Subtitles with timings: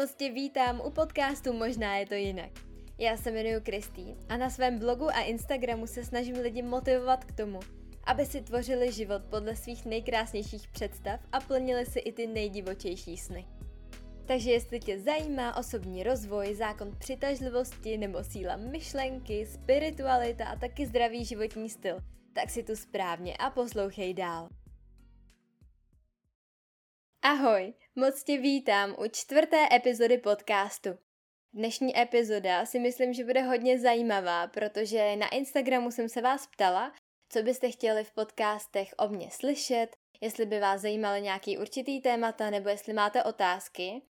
[0.00, 2.50] Moc tě vítám u podcastu Možná je to jinak.
[2.98, 7.32] Já se jmenuji Kristý a na svém blogu a Instagramu se snažím lidi motivovat k
[7.32, 7.60] tomu,
[8.06, 13.46] aby si tvořili život podle svých nejkrásnějších představ a plnili si i ty nejdivočejší sny.
[14.26, 21.24] Takže jestli tě zajímá osobní rozvoj, zákon přitažlivosti nebo síla myšlenky, spiritualita a taky zdravý
[21.24, 21.98] životní styl,
[22.32, 24.48] tak si tu správně a poslouchej dál.
[27.22, 30.90] Ahoj, moc tě vítám u čtvrté epizody podcastu.
[31.52, 36.92] Dnešní epizoda si myslím, že bude hodně zajímavá, protože na Instagramu jsem se vás ptala,
[37.28, 42.50] co byste chtěli v podcastech o mně slyšet, jestli by vás zajímaly nějaký určitý témata
[42.50, 44.02] nebo jestli máte otázky.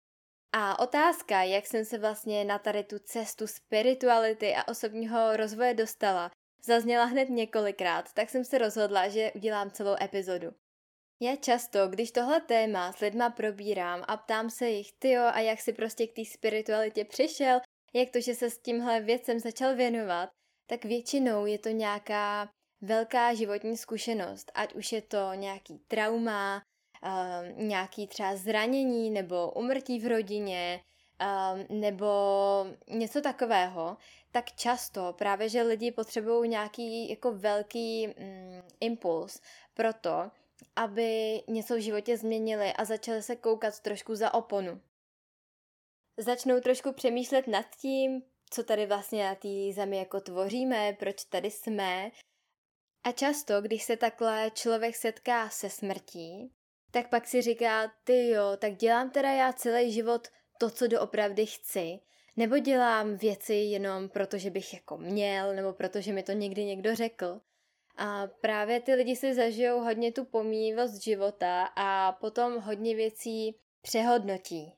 [0.54, 6.32] A otázka, jak jsem se vlastně na tady tu cestu spirituality a osobního rozvoje dostala,
[6.63, 10.54] zazněla hned několikrát, tak jsem se rozhodla, že udělám celou epizodu.
[11.21, 15.61] Já často, když tohle téma s lidma probírám a ptám se jich, tyjo, a jak
[15.61, 17.59] si prostě k té spiritualitě přišel,
[17.93, 20.29] jak to, že se s tímhle věcem začal věnovat,
[20.67, 22.49] tak většinou je to nějaká
[22.81, 26.63] velká životní zkušenost, ať už je to nějaký trauma,
[27.03, 30.81] uh, nějaký třeba zranění nebo umrtí v rodině,
[31.21, 32.07] uh, nebo
[32.87, 33.98] něco takového,
[34.31, 39.41] tak často právě, že lidi potřebují nějaký jako velký mm, impuls
[39.73, 40.31] pro to,
[40.76, 44.82] aby něco v životě změnili a začali se koukat trošku za oponu.
[46.18, 51.51] Začnou trošku přemýšlet nad tím, co tady vlastně na té zemi jako tvoříme, proč tady
[51.51, 52.12] jsme.
[53.04, 56.51] A často, když se takhle člověk setká se smrtí,
[56.91, 61.46] tak pak si říká, ty jo, tak dělám teda já celý život to, co doopravdy
[61.46, 61.99] chci,
[62.38, 66.96] nebo dělám věci jenom proto, že bych jako měl, nebo protože mi to někdy někdo
[66.96, 67.41] řekl.
[68.01, 74.73] A právě ty lidi si zažijou hodně tu pomíjivost života a potom hodně věcí přehodnotí.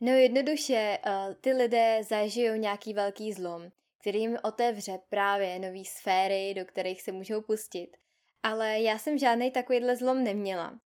[0.00, 3.70] No jednoduše, eh, ty lidé zažijou nějaký velký zlom,
[4.00, 7.96] který jim otevře právě nové sféry, do kterých se můžou pustit.
[8.42, 10.78] Ale já jsem žádný takovýhle zlom neměla.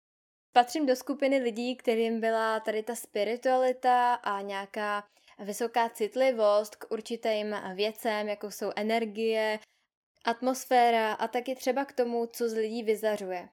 [0.53, 5.05] Patřím do skupiny lidí, kterým byla tady ta spiritualita a nějaká
[5.39, 9.59] vysoká citlivost k určitým věcem, jako jsou energie,
[10.25, 13.49] atmosféra a taky třeba k tomu, co z lidí vyzařuje.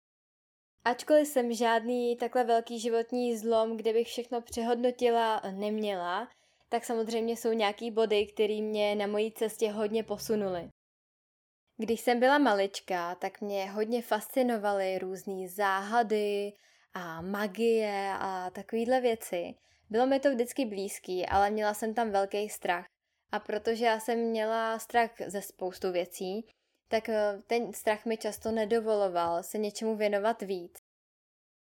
[0.85, 6.27] Ačkoliv jsem žádný takhle velký životní zlom, kde bych všechno přehodnotila, neměla,
[6.69, 10.69] tak samozřejmě jsou nějaký body, které mě na mojí cestě hodně posunuly.
[11.77, 16.53] Když jsem byla malička, tak mě hodně fascinovaly různé záhady
[16.93, 19.55] a magie a takovéhle věci.
[19.89, 22.85] Bylo mi to vždycky blízký, ale měla jsem tam velký strach.
[23.31, 26.47] A protože já jsem měla strach ze spoustu věcí,
[26.87, 30.73] tak eh, ten strach mi často nedovoloval se něčemu věnovat víc.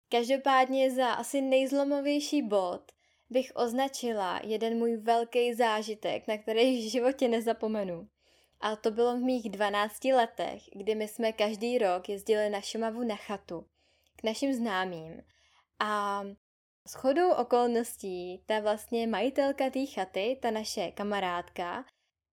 [0.10, 2.92] Každopádně za asi nejzlomovější bod
[3.30, 8.08] bych označila jeden můj velký zážitek, na který v životě nezapomenu.
[8.60, 13.04] A to bylo v mých 12 letech, kdy my jsme každý rok jezdili na Šumavu
[13.04, 13.66] na chatu
[14.16, 15.24] k našim známým.
[15.80, 16.24] A
[16.88, 21.86] s chodou okolností ta vlastně majitelka té chaty, ta naše kamarádka,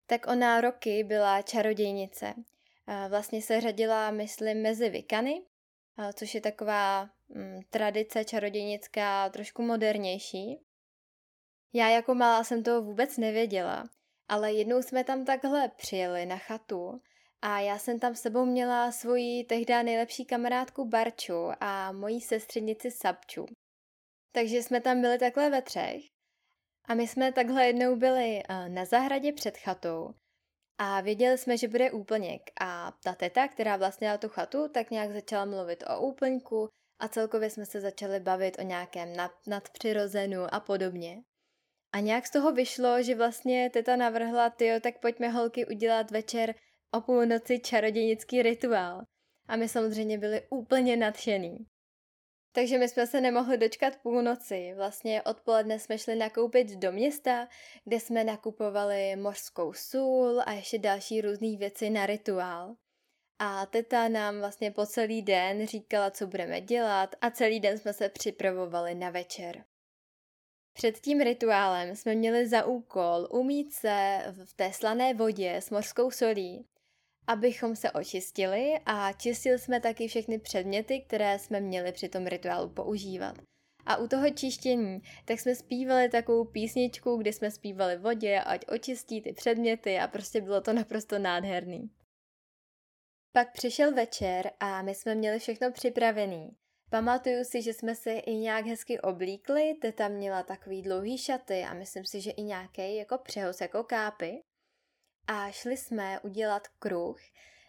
[0.06, 2.34] tak ona roky byla čarodějnice.
[3.08, 5.42] Vlastně se řadila, myslím, mezi vikany,
[6.14, 10.60] což je taková mm, tradice čarodějnická trošku modernější.
[11.72, 13.84] Já jako malá jsem to vůbec nevěděla,
[14.28, 17.00] ale jednou jsme tam takhle přijeli na chatu
[17.42, 22.90] a já jsem tam s sebou měla svoji tehdy nejlepší kamarádku Barču a moji sestřenici
[22.90, 23.46] Sabču.
[24.32, 26.02] Takže jsme tam byli takhle ve třech.
[26.84, 30.14] A my jsme takhle jednou byli eh, na zahradě před chatou
[30.78, 32.42] a věděli jsme, že bude úplněk.
[32.60, 36.68] A ta teta, která vlastně tu chatu, tak nějak začala mluvit o úplňku
[36.98, 41.22] a celkově jsme se začali bavit o nějakém nad, nadpřirozenu a podobně.
[41.92, 46.54] A nějak z toho vyšlo, že vlastně teta navrhla, tyjo, tak pojďme holky udělat večer
[46.90, 49.02] o půlnoci čarodějnický rituál.
[49.48, 51.66] A my samozřejmě byli úplně nadšený.
[52.56, 54.74] Takže my jsme se nemohli dočkat půlnoci.
[54.76, 57.48] Vlastně odpoledne jsme šli nakoupit do města,
[57.84, 62.76] kde jsme nakupovali mořskou sůl a ještě další různé věci na rituál.
[63.38, 67.92] A teta nám vlastně po celý den říkala, co budeme dělat a celý den jsme
[67.92, 69.64] se připravovali na večer.
[70.72, 76.10] Před tím rituálem jsme měli za úkol umít se v té slané vodě s mořskou
[76.10, 76.66] solí
[77.26, 82.68] abychom se očistili a čistili jsme taky všechny předměty, které jsme měli při tom rituálu
[82.68, 83.36] používat.
[83.86, 89.20] A u toho čištění, tak jsme zpívali takovou písničku, kde jsme zpívali vodě, ať očistí
[89.20, 91.90] ty předměty a prostě bylo to naprosto nádherný.
[93.32, 96.56] Pak přišel večer a my jsme měli všechno připravený.
[96.90, 101.74] Pamatuju si, že jsme se i nějak hezky oblíkli, teta měla takový dlouhý šaty a
[101.74, 104.42] myslím si, že i nějaký jako přehoz jako kápy.
[105.26, 107.20] A šli jsme udělat kruh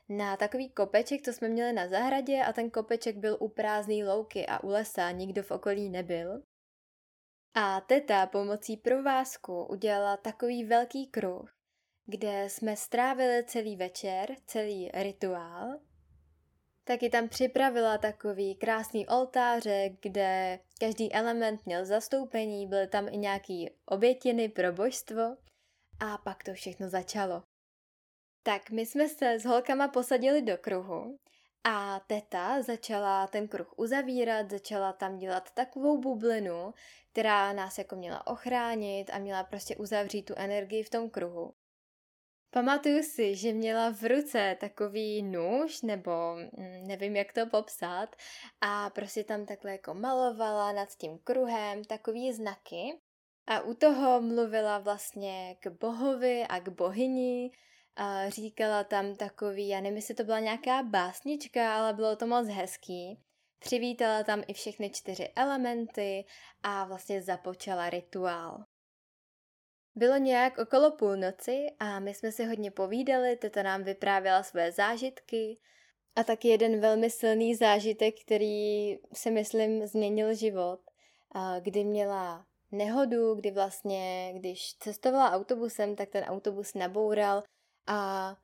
[0.09, 4.45] na takový kopeček, co jsme měli na zahradě a ten kopeček byl u prázdné louky
[4.45, 6.41] a u lesa nikdo v okolí nebyl.
[7.53, 11.55] A teta pomocí provázku udělala takový velký kruh,
[12.05, 15.79] kde jsme strávili celý večer, celý rituál.
[16.83, 23.69] Taky tam připravila takový krásný oltáře, kde každý element měl zastoupení, byly tam i nějaký
[23.85, 25.37] obětiny pro božstvo
[25.99, 27.43] a pak to všechno začalo.
[28.43, 31.19] Tak my jsme se s holkama posadili do kruhu
[31.63, 36.73] a teta začala ten kruh uzavírat, začala tam dělat takovou bublinu,
[37.11, 41.53] která nás jako měla ochránit a měla prostě uzavřít tu energii v tom kruhu.
[42.55, 48.15] Pamatuju si, že měla v ruce takový nůž, nebo mm, nevím, jak to popsat,
[48.61, 53.01] a prostě tam takhle jako malovala nad tím kruhem takový znaky.
[53.47, 57.51] A u toho mluvila vlastně k bohovi a k bohyni,
[57.95, 62.47] a říkala tam takový, já nevím, jestli to byla nějaká básnička, ale bylo to moc
[62.47, 63.19] hezký.
[63.59, 66.25] Přivítala tam i všechny čtyři elementy
[66.63, 68.65] a vlastně započala rituál.
[69.95, 75.59] Bylo nějak okolo půlnoci a my jsme si hodně povídali, teta nám vyprávěla své zážitky
[76.15, 80.79] a taky jeden velmi silný zážitek, který si myslím změnil život,
[81.59, 87.43] kdy měla nehodu, kdy vlastně, když cestovala autobusem, tak ten autobus naboural
[87.87, 88.35] a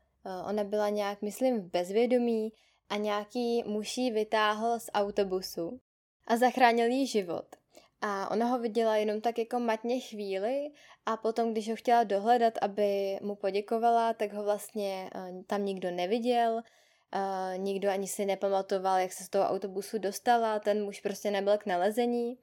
[0.50, 2.54] ona byla nějak, myslím, v bezvědomí
[2.90, 5.80] a nějaký muž vytáhl z autobusu
[6.28, 7.46] a zachránil jí život.
[8.02, 10.72] A ona ho viděla jenom tak jako matně chvíli
[11.06, 15.92] a potom, když ho chtěla dohledat, aby mu poděkovala, tak ho vlastně uh, tam nikdo
[15.92, 21.32] neviděl, uh, nikdo ani si nepamatoval, jak se z toho autobusu dostala, ten muž prostě
[21.32, 22.38] nebyl k nalezení.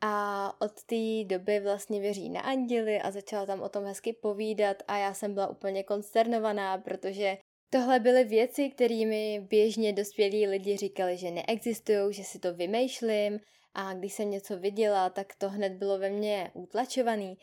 [0.00, 4.82] A od té doby vlastně věří na anděly a začala tam o tom hezky povídat
[4.88, 7.38] a já jsem byla úplně konsternovaná, protože
[7.70, 13.40] tohle byly věci, kterými běžně dospělí lidi říkali, že neexistují, že si to vymýšlím
[13.74, 17.38] a když jsem něco viděla, tak to hned bylo ve mně utlačovaný.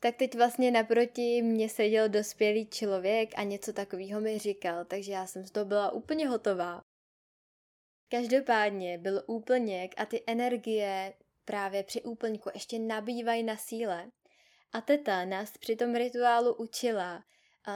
[0.00, 5.26] Tak teď vlastně naproti mě seděl dospělý člověk a něco takového mi říkal, takže já
[5.26, 6.80] jsem z toho byla úplně hotová.
[8.10, 11.14] Každopádně byl úplněk a ty energie
[11.48, 14.10] právě při úplňku ještě nabývají na síle.
[14.72, 17.24] A teta nás při tom rituálu učila,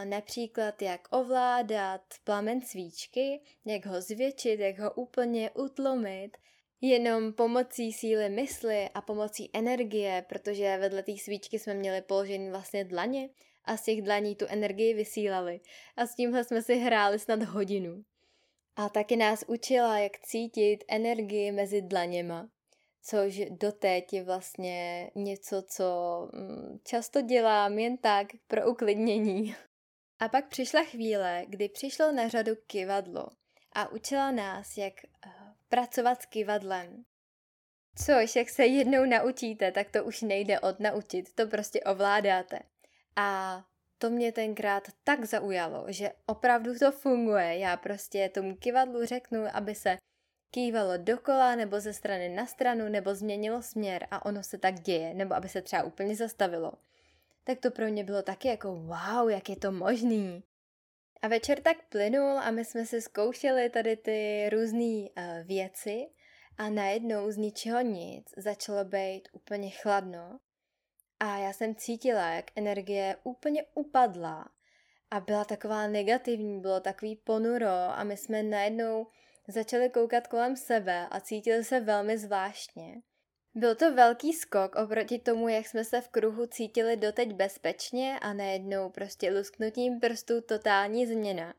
[0.05, 6.31] například jak ovládat plamen svíčky, jak ho zvětšit, jak ho úplně utlomit,
[6.81, 12.85] jenom pomocí síly mysli a pomocí energie, protože vedle té svíčky jsme měli položený vlastně
[12.85, 13.29] dlaně
[13.65, 15.61] a z těch dlaní tu energii vysílali.
[15.97, 18.05] A s tímhle jsme si hráli snad hodinu.
[18.77, 22.49] A taky nás učila, jak cítit energii mezi dlaněma,
[23.03, 29.57] což doteď je vlastně něco, co mm, často dělám jen tak pro uklidnění.
[30.19, 33.27] A pak přišla chvíle, kdy přišlo na řadu kivadlo
[33.73, 35.31] a učila nás, jak eh,
[35.69, 37.05] pracovat s kivadlem.
[37.97, 42.59] Což, jak se jednou naučíte, tak to už nejde odnaučit, to prostě ovládáte.
[43.17, 43.61] A
[43.99, 47.59] to mě tenkrát tak zaujalo, že opravdu to funguje.
[47.59, 49.97] Já prostě tomu kivadlu řeknu, aby se
[50.53, 55.15] kývalo dokola nebo ze strany na stranu nebo změnilo směr a ono se tak děje,
[55.15, 56.73] nebo aby se třeba úplně zastavilo.
[57.45, 60.43] Tak to pro mě bylo taky jako wow, jak je to možný.
[61.23, 66.07] A večer tak plynul a my jsme si zkoušeli tady ty různé uh, věci
[66.59, 70.41] a najednou z ničeho nic začalo být úplně chladno
[71.21, 74.49] a já jsem cítila, jak energie úplně upadla
[75.11, 79.07] a byla taková negativní, bylo takový ponuro a my jsme najednou
[79.49, 83.03] začali koukat kolem sebe a cítili se velmi zvláštně.
[83.55, 88.33] Byl to velký skok oproti tomu, jak jsme se v kruhu cítili doteď bezpečně a
[88.33, 91.55] najednou prostě lusknutím prstů totální změna.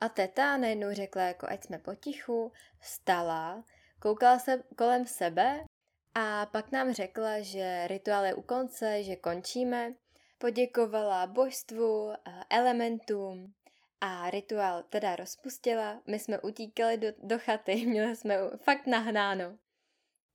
[0.00, 3.64] A teta najednou řekla jako ať jsme potichu, vstala,
[4.00, 5.64] koukala se kolem sebe
[6.14, 9.94] a pak nám řekla, že rituál je u konce, že končíme.
[10.38, 12.12] Poděkovala božstvu,
[12.50, 13.54] elementům
[14.04, 16.02] a rituál teda rozpustila.
[16.06, 19.58] My jsme utíkali do, do chaty, měli jsme fakt nahnáno.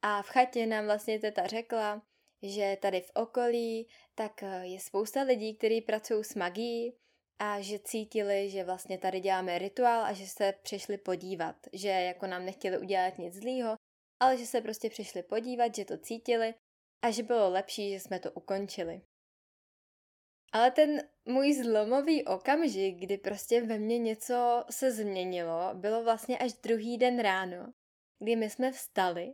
[0.01, 2.01] A v chatě nám vlastně teta řekla,
[2.41, 6.97] že tady v okolí tak eh, je spousta lidí, kteří pracují s magií
[7.39, 12.27] a že cítili, že vlastně tady děláme rituál a že se přišli podívat, že jako
[12.27, 13.75] nám nechtěli udělat nic zlýho,
[14.19, 16.53] ale že se prostě přišli podívat, že to cítili
[17.01, 19.01] a že bylo lepší, že jsme to ukončili.
[20.51, 26.53] Ale ten můj zlomový okamžik, kdy prostě ve mně něco se změnilo, bylo vlastně až
[26.53, 27.73] druhý den ráno,
[28.19, 29.33] kdy my jsme vstali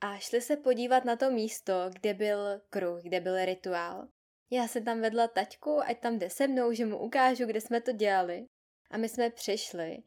[0.00, 4.08] a šli se podívat na to místo, kde byl kruh, kde byl rituál.
[4.50, 7.80] Já se tam vedla taťku, ať tam jde se mnou, že mu ukážu, kde jsme
[7.80, 8.46] to dělali.
[8.90, 10.02] A my jsme přišli.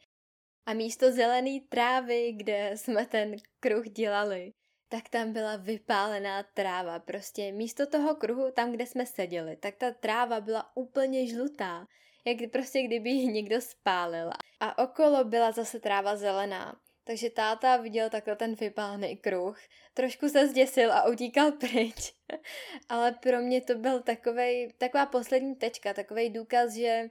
[0.66, 4.54] A místo zelený trávy, kde jsme ten kruh dělali,
[4.90, 7.00] tak tam byla vypálená tráva.
[7.00, 11.88] Prostě místo toho kruhu, tam, kde jsme seděli, tak ta tráva byla úplně žlutá.
[12.26, 14.30] Jak prostě kdyby ji někdo spálil.
[14.60, 16.80] A okolo byla zase tráva zelená.
[17.04, 19.60] Takže táta viděl takhle ten vypálený kruh,
[19.94, 22.14] trošku se zděsil a utíkal pryč.
[22.90, 27.10] Ale pro mě to byl takovej, taková poslední tečka, takový důkaz, že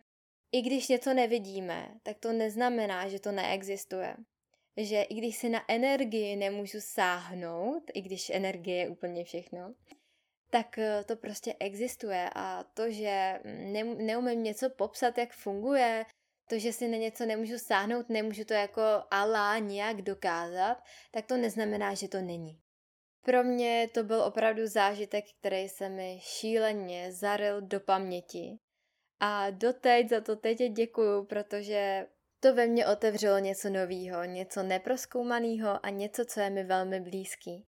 [0.53, 4.17] i když něco nevidíme, tak to neznamená, že to neexistuje.
[4.79, 9.75] Že i když si na energii nemůžu sáhnout, i když energie je úplně všechno,
[10.51, 13.41] tak eh, to prostě existuje a to, že
[13.99, 16.05] neumím něco popsat, jak funguje,
[16.49, 21.37] to, že si na něco nemůžu sáhnout, nemůžu to jako alá nějak dokázat, tak to
[21.37, 22.61] neznamená, že to není.
[23.25, 28.59] Pro mě to byl opravdu zážitek, který se mi šíleně zaril do paměti.
[29.21, 32.07] A doteď za to teď děkuju, protože
[32.41, 37.67] to ve mně otevřelo něco novýho, něco neproskoumaného a něco, co je mi velmi blízký.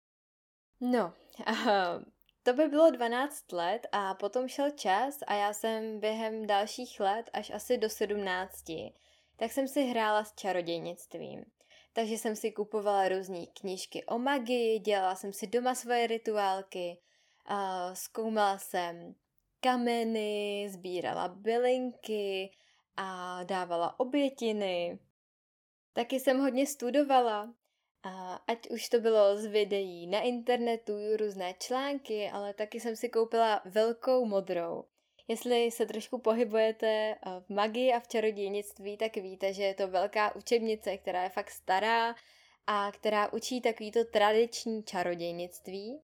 [0.81, 1.13] No,
[2.43, 7.29] to by bylo 12 let a potom šel čas a já jsem během dalších let,
[7.33, 8.63] až asi do 17,
[9.37, 11.45] tak jsem si hrála s čarodějnictvím.
[11.93, 16.97] Takže jsem si kupovala různé knížky o magii, dělala jsem si doma svoje rituálky,
[17.93, 19.15] zkoumala jsem
[19.59, 22.51] kameny, sbírala bylinky
[22.97, 24.99] a dávala obětiny.
[25.93, 27.53] Taky jsem hodně studovala,
[28.03, 33.09] a ať už to bylo z videí na internetu, různé články, ale taky jsem si
[33.09, 34.83] koupila velkou modrou.
[35.27, 39.87] Jestli se trošku pohybujete eh, v magii a v čarodějnictví, tak víte, že je to
[39.87, 42.15] velká učebnice, která je fakt stará
[42.67, 46.01] a která učí takovýto tradiční čarodějnictví.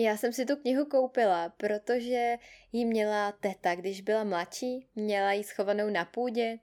[0.00, 2.36] Já jsem si tu knihu koupila, protože
[2.72, 6.58] ji měla teta, když byla mladší, měla ji schovanou na půdě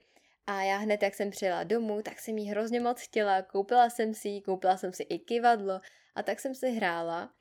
[0.47, 4.13] a já hned, jak jsem přijela domů, tak jsem jí hrozně moc chtěla, koupila jsem
[4.13, 5.81] si ji, koupila jsem si i kivadlo
[6.15, 7.33] a tak jsem si hrála.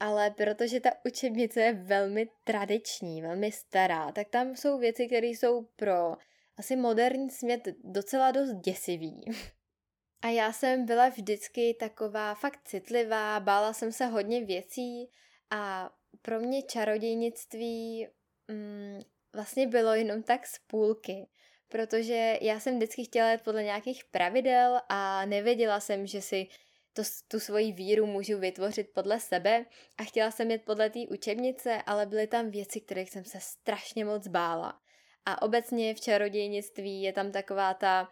[0.00, 5.62] Ale protože ta učebnice je velmi tradiční, velmi stará, tak tam jsou věci, které jsou
[5.76, 6.16] pro
[6.56, 9.24] asi moderní smět docela dost děsivý.
[10.22, 15.10] A já jsem byla vždycky taková fakt citlivá, bála jsem se hodně věcí
[15.50, 15.90] a
[16.22, 18.08] pro mě čarodějnictví
[18.48, 19.00] mm,
[19.34, 21.26] vlastně bylo jenom tak z půlky
[21.70, 26.46] protože já jsem vždycky chtěla jít podle nějakých pravidel a nevěděla jsem, že si
[26.92, 29.66] to, tu svoji víru můžu vytvořit podle sebe
[29.98, 34.04] a chtěla jsem jít podle té učebnice, ale byly tam věci, kterých jsem se strašně
[34.04, 34.80] moc bála.
[35.26, 38.08] A obecně v čarodějnictví je tam taková ta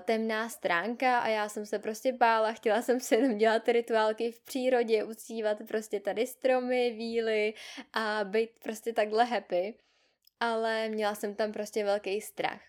[0.00, 4.40] temná stránka a já jsem se prostě bála, chtěla jsem si jenom dělat rituálky v
[4.40, 7.54] přírodě, uctívat prostě tady stromy, víly
[7.92, 9.74] a být prostě takhle happy.
[10.40, 12.60] Ale měla jsem tam prostě velký strach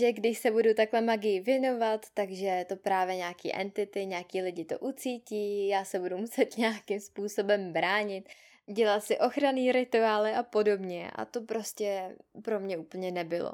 [0.00, 4.78] že když se budu takhle magii věnovat, takže to právě nějaký entity, nějaký lidi to
[4.78, 8.28] ucítí, já se budu muset nějakým způsobem bránit,
[8.66, 13.52] dělat si ochranný rituály a podobně a to prostě pro mě úplně nebylo.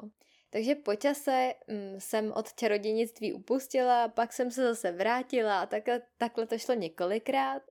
[0.55, 6.01] Takže po čase hm, jsem od čarodějnictví upustila, pak jsem se zase vrátila a takhle,
[6.17, 7.61] takhle to šlo několikrát,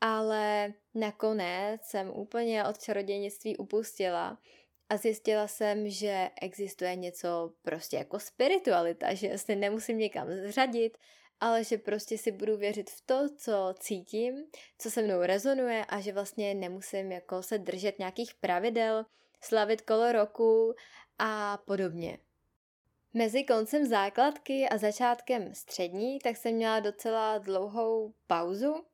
[0.00, 4.38] ale nakonec jsem úplně od čarodějnictví upustila
[4.88, 10.98] a zjistila jsem, že existuje něco prostě jako spiritualita, že se nemusím někam zřadit,
[11.40, 14.44] ale že prostě si budu věřit v to, co cítím,
[14.78, 19.04] co se mnou rezonuje a že vlastně nemusím jako se držet nějakých pravidel,
[19.44, 20.74] slavit kolo roku
[21.24, 22.18] a podobně.
[23.14, 28.84] Mezi koncem základky a začátkem střední tak jsem měla docela dlouhou pauzu,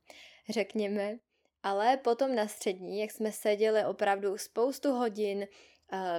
[0.48, 1.18] řekněme,
[1.62, 5.46] ale potom na střední, jak jsme seděli opravdu spoustu hodin,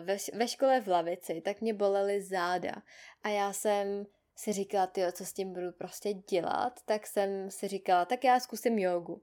[0.01, 2.73] ve, ve škole v lavici, tak mě bolely záda.
[3.23, 7.67] A já jsem si říkala, ty, co s tím budu prostě dělat, tak jsem si
[7.67, 9.21] říkala, tak já zkusím jogu.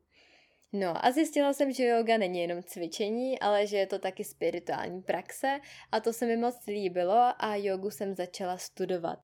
[0.78, 5.02] No a zjistila jsem, že yoga není jenom cvičení, ale že je to taky spirituální
[5.02, 5.60] praxe
[5.92, 9.18] a to se mi moc líbilo a jogu jsem začala studovat.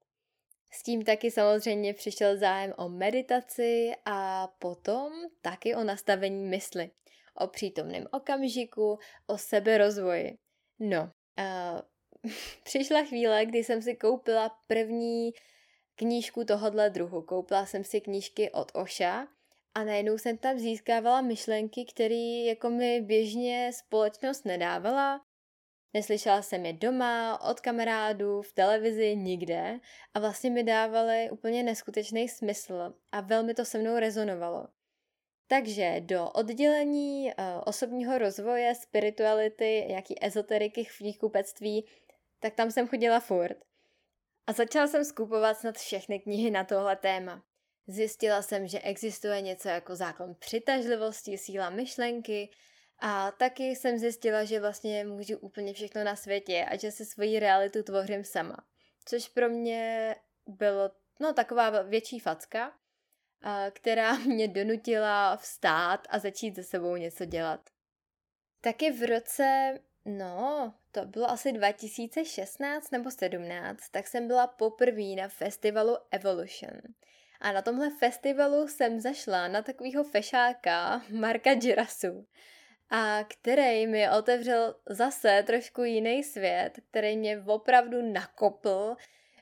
[0.71, 6.91] S tím taky samozřejmě přišel zájem o meditaci a potom taky o nastavení mysli,
[7.35, 10.39] o přítomném okamžiku, o seberozvoji.
[10.79, 12.33] No, uh,
[12.63, 15.33] přišla chvíle, kdy jsem si koupila první
[15.95, 17.23] knížku tohohle druhu.
[17.23, 19.29] Koupila jsem si knížky od Oša
[19.75, 25.21] a najednou jsem tam získávala myšlenky, které jako mi běžně společnost nedávala.
[25.95, 29.81] Neslyšela jsem je doma, od kamarádů, v televizi, nikde
[30.15, 34.69] a vlastně mi dávaly úplně neskutečný smysl a velmi to se mnou rezonovalo.
[35.47, 41.87] Takže do oddělení uh, osobního rozvoje, spirituality, nějaký ezoteriky, knihkupectví,
[42.41, 43.57] tak tam jsem chodila furt.
[44.47, 47.43] A začala jsem skupovat snad všechny knihy na tohle téma.
[47.87, 52.51] Zjistila jsem, že existuje něco jako zákon přitažlivosti, síla myšlenky
[52.99, 57.39] a taky jsem zjistila, že vlastně můžu úplně všechno na světě a že si svoji
[57.39, 58.57] realitu tvořím sama.
[59.05, 60.15] Což pro mě
[60.47, 62.73] bylo no, taková větší facka,
[63.71, 67.71] která mě donutila vstát a začít se sebou něco dělat.
[68.61, 75.29] Taky v roce, no, to bylo asi 2016 nebo 17, tak jsem byla poprvé na
[75.29, 76.81] festivalu Evolution.
[77.43, 82.27] A na tomhle festivalu jsem zašla na takového fešáka Marka Girasu,
[82.91, 88.97] a který mi otevřel zase trošku jiný svět, který mě opravdu nakopl,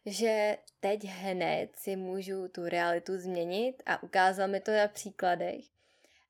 [0.07, 5.65] že teď hned si můžu tu realitu změnit a ukázal mi to na příkladech.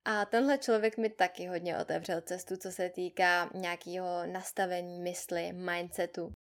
[0.04, 6.32] A tenhle člověk mi taky hodně otevřel cestu, co se týká nějakého nastavení mysli, mindsetu.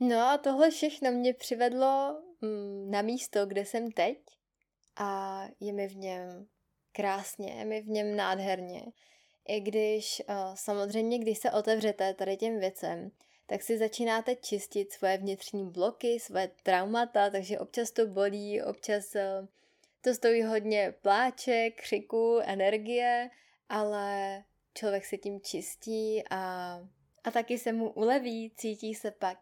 [0.00, 4.18] No a tohle všechno mě přivedlo mm, na místo, kde jsem teď
[4.96, 6.48] a je mi v něm
[6.92, 8.82] krásně, je mi v něm nádherně.
[9.48, 13.10] I když uh, samozřejmě, když se otevřete tady těm věcem,
[13.46, 19.46] tak si začínáte čistit svoje vnitřní bloky, svoje traumata, takže občas to bolí, občas uh,
[20.00, 23.30] to stojí hodně pláče, křiku, energie,
[23.68, 24.42] ale
[24.74, 26.74] člověk se tím čistí a,
[27.24, 29.38] a taky se mu uleví, cítí se pak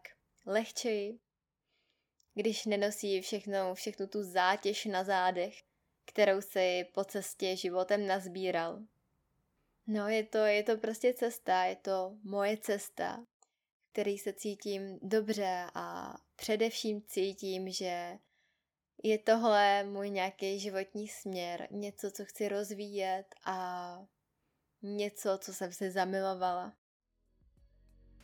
[0.47, 1.19] lehčeji,
[2.33, 5.63] když nenosí všechno, všechnu tu zátěž na zádech,
[6.05, 8.79] kterou si po cestě životem nazbíral.
[9.87, 13.25] No, je to, je to prostě cesta, je to moje cesta,
[13.91, 18.17] který se cítím dobře a především cítím, že
[19.03, 23.99] je tohle můj nějaký životní směr, něco, co chci rozvíjet a
[24.81, 26.73] něco, co jsem si zamilovala.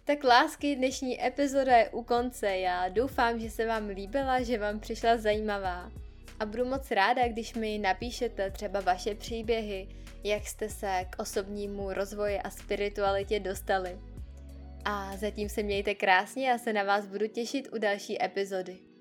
[0.06, 2.58] Tak lásky, dnešní epizoda je u konce.
[2.58, 5.92] Já doufám, že se vám líbila, že vám přišla zajímavá.
[6.40, 9.88] A budu moc ráda, když mi napíšete třeba vaše příběhy,
[10.24, 14.00] jak jste se k osobnímu rozvoji a spiritualitě dostali.
[14.86, 18.93] A zatím se mějte krásně a se na vás budu těšit u další epizody.